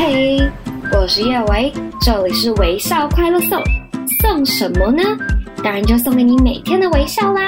[0.00, 0.38] 嘿，
[0.92, 3.60] 我是叶维，这里是微笑快乐送，
[4.22, 5.02] 送什么呢？
[5.56, 7.44] 当然就送给你每天的微笑啦。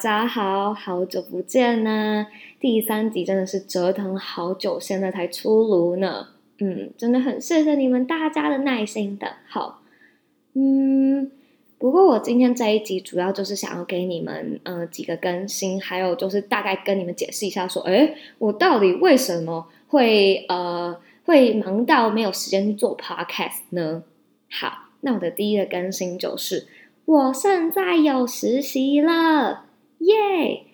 [0.00, 2.26] 大家好，好久不见呢！
[2.58, 6.28] 第三集真的是折腾好久，现在才出炉呢。
[6.58, 9.26] 嗯，真的很谢谢你们大家的耐心的。
[9.46, 9.82] 好，
[10.54, 11.30] 嗯，
[11.76, 24.02] 不过我今天这一集主要就是想要给你们呃几个更新，还有就是大概跟你们解释一下，说，诶，我到底为什么会呃会忙到没有时间去做 Podcast 呢？
[24.50, 26.68] 好，那我的第一个更新就是。
[27.04, 29.64] 我现在有实习了，
[30.00, 30.64] 耶、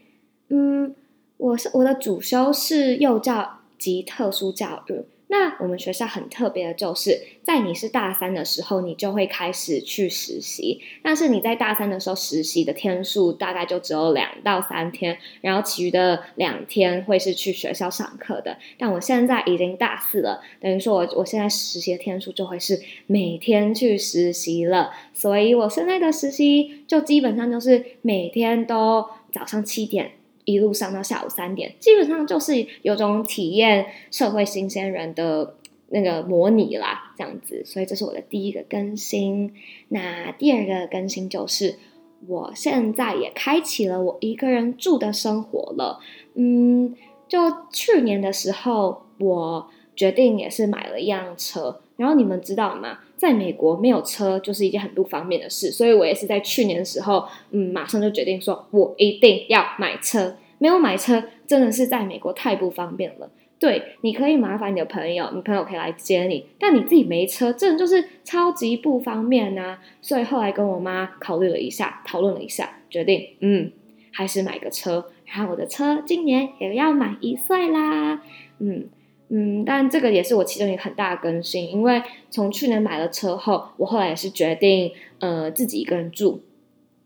[0.48, 0.94] 嗯，
[1.36, 5.04] 我是我的主修是幼教及特殊教育。
[5.28, 10.80] 那我们学校很特别的，就是在你是大三的时候，你就会开始去实习。
[11.02, 18.56] 但是你在大三的时候实习的天数大概就只有两到三天，然后其余的两天会是去学校上课的。
[18.78, 24.92] 但我现在已经大四了，等于说我我现在实习的天数就会是每天去实习了。
[25.12, 30.12] 所以我现在的实习就基本上就是每天都早上七点。
[30.46, 35.56] 一路上到下午三点，基本上就是有种体验社会新鲜人的
[35.88, 37.62] 那个模拟啦，这样子。
[37.66, 39.52] 所以这是我的第一个更新。
[39.88, 41.78] 那第二个更新就是，
[42.26, 46.00] 我现在也开启了我一个人住的生活了。
[46.34, 46.94] 嗯，
[47.28, 47.38] 就
[47.70, 51.80] 去年的时候，我决定也是买了一辆车。
[51.96, 52.98] 然后你们知道吗？
[53.16, 60.36] 在美国没有车就是一件很不方便的事，所以我也是在去年的时候，嗯，马上就决定说，我一定要买车。
[60.58, 63.30] 没有买车真的是在美国太不方便了。
[63.58, 69.78] 对，你可以麻烦你的朋友，你朋友可以来接你，但你自己没车，真的就是超级不方便呐、啊。
[70.02, 73.72] 所以后来跟我妈考虑了一下，讨论了一下，决定，嗯，
[74.12, 75.06] 还是买个车。
[75.24, 78.22] 然后我的车今年也要满一岁啦，
[78.58, 78.88] 嗯。
[79.28, 82.00] 嗯，但这个也是我其中一个很大的更新，因为
[82.30, 86.42] 从去年买了车后，我后来也是决定，呃，自己一个人住，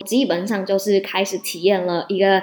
[0.05, 2.43] 基本上就是开始体验了一个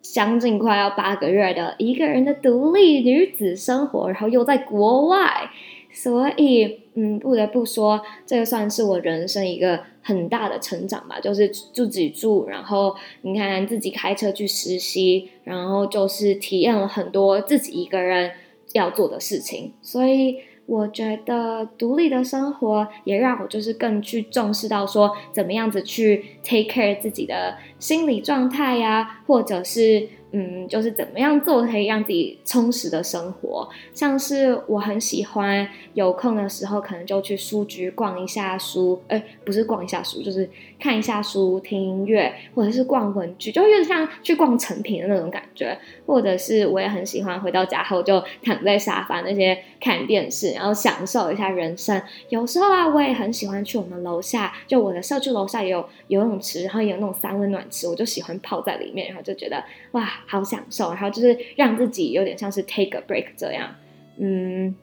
[0.00, 5.48] 将近快要八个月的一个人的独立女子生活，然后又在国外，
[5.92, 18.32] 所以，嗯，不得不说，这个算是我人生一个很大的成长吧，就是自己住，然后你看自己开车去实习，然后就是体验了很多自己一个人。
[18.74, 30.08] 要做的事情，所以我觉得独立的生活也让我就是更去重视到说怎么样子去 take care 自己的心理状态呀，或者是。
[30.32, 40.48] 嗯，就是怎么样做可以让自己充实的生活，像是我很喜欢有空的时候，可能就去书局逛一下书，哎，不是逛一下书，就是
[40.80, 45.78] 看一下书、听音乐，或者是逛文具，就有点像去逛成品的那种感觉。
[46.06, 52.00] 或者是我也很喜欢回到家后就躺在沙发那些看电视，然后享受一下人生。
[52.30, 60.10] 有时候啊，我也很喜欢去我们楼下，就我的社区楼下也有游泳池，然后也有那种三温暖池，我就喜欢泡在里面，然后就觉得哇。
[60.26, 63.74] 好享受，然后就是让自己有点像是 take a break 这样，
[64.18, 64.74] 嗯，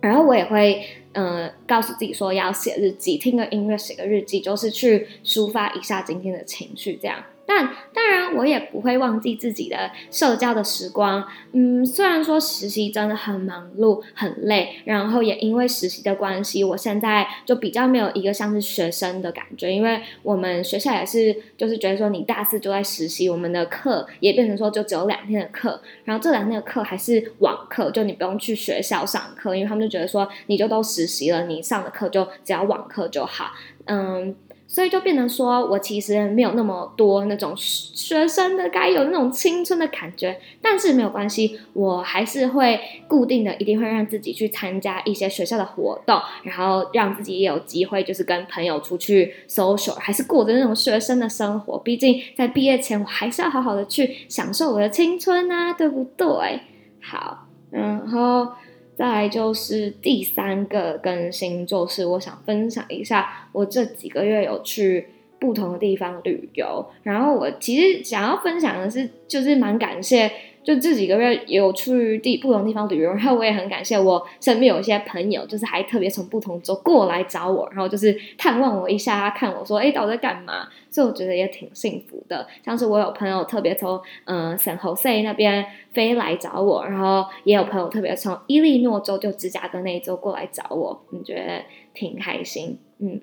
[0.00, 7.22] 然后我也会，嗯、呃，告诉自己说要写日记，听个音乐，写个日记，就是去抒发一下今天的情绪，这样。
[7.54, 11.22] 但当然，我也不会忘记自己的社交的时光。
[11.52, 19.70] 嗯，虽然说实习真的很忙碌、很累，然后也因为实习的关系，我现在就比较没有一个像是学生的感觉。
[19.70, 33.52] 因为我们学校也是，就是觉得说你大四就在实习，我们的课也变成说就只有两天的课，然后这两天的课还是网课，就你不用去学校上课，因为他们就觉得说你就都实习了，你上的课就只要网课就好。
[33.84, 34.34] 嗯。
[34.72, 51.78] 所以就变成说，我其实没有那么多那种学生的该有那种青春的感觉，但是没有关系，我还是会固定的，一定会让自己去参加一些学校的活动，然后让自己也有机会，就是跟朋友出去 social，还是过着那种学生的生活。
[51.80, 56.60] 毕竟在毕业前，我还是要好好的去享受我的青春啊，对不对？
[57.02, 58.48] 好，然后。
[58.94, 65.08] 再来就是第三个更新，就是我想分享一下我这几个月有去
[65.38, 66.84] 不同的地方旅游。
[67.02, 70.30] 然后我其实想要分享的是，就是蛮感谢
[70.64, 80.68] 就这几个月有去地不同地方旅游，然后我也很感谢我身边有一些朋友，就是还特别从不同州过来找我，然后就是探望我一下，看我说，哎，到底在干嘛？
[80.88, 82.46] 所以我觉得也挺幸福的。
[82.64, 91.62] 像是我有朋友特别从嗯 San Jose 那边飞来找我，然后也有朋友特别从伊利诺州就芝加哥那一州过来找我，你觉得
[91.92, 93.20] 挺开心，嗯。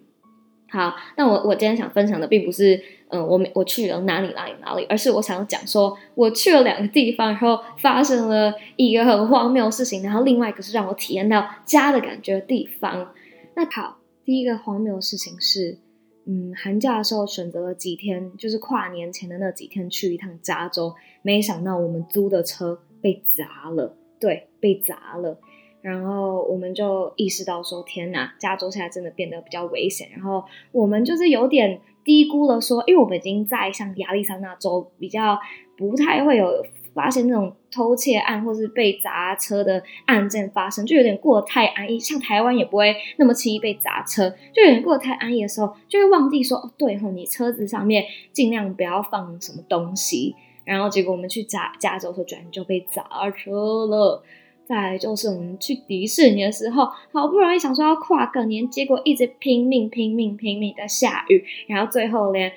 [0.71, 2.79] 好，那我我今天想分享的并不是，
[3.09, 13.13] 嗯，我我去了哪里哪里哪里，而是我想要讲说，我去了两个地方，然后发生了一个很荒谬的事情，然后另外一个是让我体验到家的感觉的地方。
[13.55, 15.79] 那好，第一个荒谬的事情是，
[16.25, 20.93] 嗯，寒假的时候选择了几天，就是跨年前的那几天去一趟加州，
[21.23, 25.39] 没想到我们租的车被砸了，对，被砸了。
[25.81, 30.09] 然后我们就意识到说，天哪，加州现在真的变得比较危险。
[30.11, 35.39] 然后我们就是有点低估了说，因为我们已经在像亚利桑那州比较
[35.77, 41.97] 不太会有发现那种偷窃案或是被砸车的案件发生，就有点过得太安逸。
[41.97, 48.03] 像台湾也不会那么轻易被砸车，就有点过得太安逸的时候，就会忘记说，哦，对吼，你车子上面
[48.33, 50.35] 尽量不要放什么东西。
[50.65, 54.21] 然后结果我们去加加州的时候，居然就被砸车了。
[54.69, 62.51] 再来就是我们去迪士尼的时候，好不容易想说要跨个年，结果一直拼命拼命拼命的下雨，然后最后连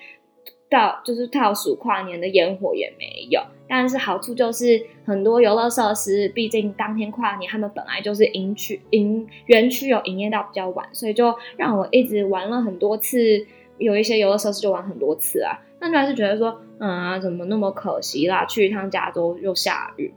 [0.69, 3.41] 到就是倒数跨年的烟火也没有。
[3.67, 13.47] 但是好处就是很多游乐设施，毕竟当天跨年他们本来就是营区营园区有营业到比较晚，所以就让我一直玩了很多次，
[13.79, 15.59] 有一些游乐设施就玩很多次啊。
[15.81, 18.45] 那就还是觉得说，嗯啊，怎么那么可惜啦？
[18.45, 20.13] 去一趟加州又下雨。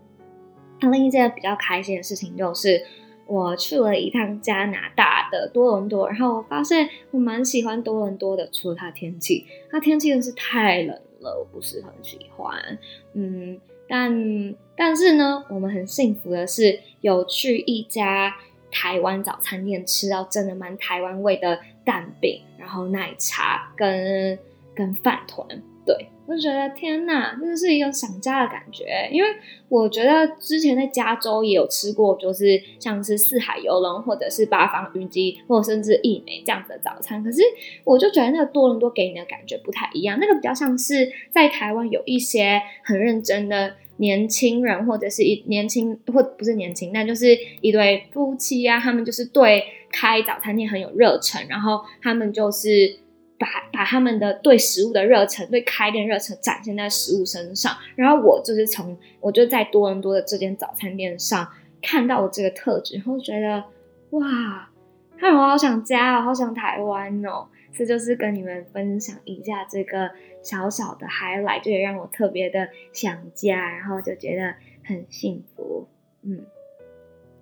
[0.81, 2.85] 那另一件比较开心的事情就是，
[3.25, 12.77] 我去了一趟加拿大的多伦多，然后我发现我蛮喜欢多伦多的，除了它天气，它天气真是太冷了，我不是很喜欢。
[13.13, 18.35] 嗯，但但是呢，我们很幸福的是有去一家
[18.69, 24.37] 台湾早餐店吃到真的蛮台湾味的蛋饼，然后奶茶跟
[24.75, 25.47] 跟饭团，
[25.85, 26.09] 对。
[26.27, 29.07] 我就觉得天哪，真的是一种想家的感觉。
[29.11, 29.29] 因为
[29.69, 37.23] 我觉得之前在加州也有吃过，就是像是四海游龙，或者是八方云集，或者甚至一美这样子的早餐。
[37.23, 37.43] 可是
[37.83, 40.17] 我就觉得那个多伦多给你的感觉不太一样。
[40.19, 53.04] 那个比较像是在台湾有一些很认真的年轻人，或者是一年轻或不是年轻，那就是一对夫妻啊，他们就是对开早餐店很有热忱，然后他们就是。
[53.37, 57.75] 把把他们的对食物的热忱，对开店热忱展现在食物身上。
[57.95, 61.47] 然后我就是从我就在多伦多的这间早餐店上
[61.81, 63.63] 看到了这个特质，然后觉得
[64.11, 64.69] 哇，
[65.17, 67.47] 让我好想家哦，好想台湾哦。
[67.73, 70.09] 这就是跟你们分享一下这个
[70.41, 74.55] 小小的 highlight，就也让我特别的想家，然后就觉得
[74.85, 75.87] 很幸福。
[76.21, 76.45] 嗯，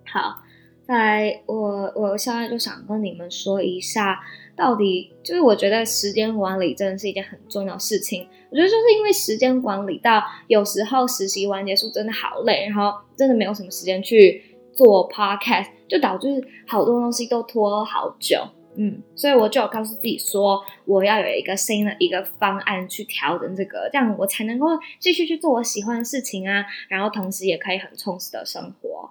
[0.04, 0.42] 好。
[0.86, 4.20] 在我我现在就想跟你们说一下，
[4.56, 8.28] 到底就是我觉得时间管理真的是一件很重要事情。
[8.50, 14.42] 我觉得就是因为时间管理到有时候实习完结束真的好累，然后真的没有什么时间去
[14.72, 18.38] 做 podcast，就导致好多东西都拖好久。
[18.76, 24.66] 嗯，所以我就有告诉自己说，我要有一个新的一个方案去调整这个，这样我才能够
[24.98, 29.10] 继续去做我喜欢的事情啊，然后同时也可以很充实的生活。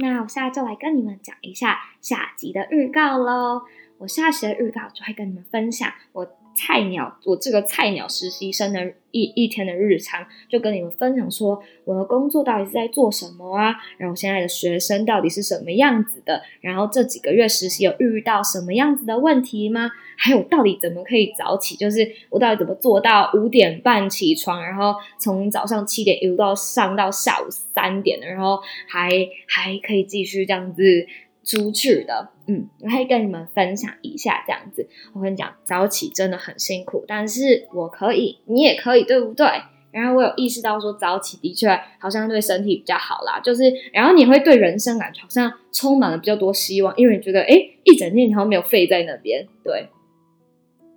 [0.00, 3.62] 那我现在就来跟你们讲一下下集的预告喽。
[3.98, 6.26] 我下期的预告就会跟你们分享我。
[6.56, 13.74] 菜鸟，我这个菜鸟实习生的一一天的日常，就跟你们分享说，我的工作到底是在做什么啊？
[13.98, 16.40] 然后现在的学生到底是什么样子的？
[16.60, 19.90] 然后这几个月实习有遇到什么样子的问题吗？
[20.16, 21.74] 还有到底怎么可以早起？
[21.74, 29.10] 就是我到底怎么做到五点半起床，然后从早上七点一路到上到下午三点，然后还
[29.48, 31.08] 还可以继续这样子。
[31.44, 34.88] 出去的，嗯，我可以跟你们分享一下这样子。
[35.12, 39.46] 我跟你讲，早起真的很辛苦，但是我可以，你也可以，对不对？
[39.92, 41.68] 然后我有意识到说，早起的确
[42.00, 49.88] 好像对身体比较好啦，就是，然后你会对人生感觉好像充满了比较多希望，因为你觉得，哎，一整天你好像没有废在那边，对。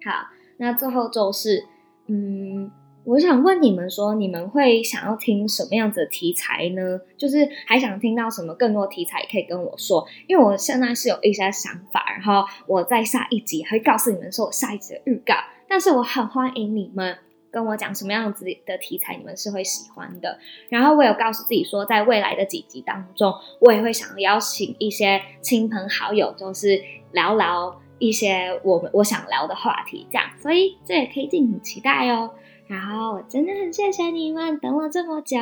[0.03, 1.65] 好，那最后就是，
[2.07, 2.71] 嗯。
[3.07, 6.99] 我想问你们说，你们会想要听什么样子的题材呢？
[7.15, 15.33] 就是还想听到什么更多题材，可以跟我说，因为我现在是有一些想法，然后我在下一集会告诉你们说我下一集的预告。
[15.69, 17.17] 但是我很欢迎你们
[17.49, 20.37] 跟我讲什么样子的题材，你们是会喜欢的。
[20.67, 26.83] 然后我有告诉自己说，在未来的几集当中，我也会想要邀请一些亲朋好友，就是
[27.13, 32.31] 聊聊一些我们我想聊的话题，这样，所以这也可以敬请期待哦。
[32.67, 35.37] 然后我真的很谢谢你们等我这么久，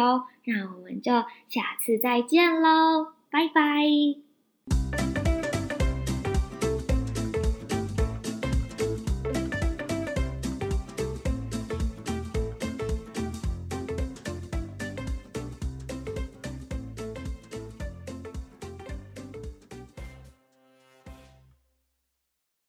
[0.46, 1.12] 那我们就
[1.50, 4.25] 下次再见喽，拜拜。